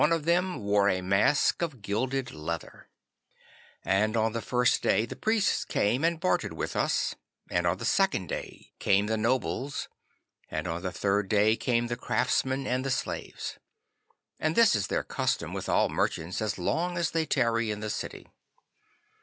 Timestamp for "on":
4.17-4.31, 7.67-7.77, 10.67-10.81